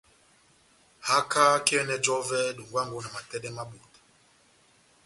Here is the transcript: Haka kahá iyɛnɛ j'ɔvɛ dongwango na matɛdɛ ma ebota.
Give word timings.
Haka 1.07 1.29
kahá 1.65 1.65
iyɛnɛ 1.71 1.95
j'ɔvɛ 2.03 2.39
dongwango 2.55 2.97
na 3.01 3.09
matɛdɛ 3.15 3.49
ma 3.55 3.63
ebota. 3.69 3.99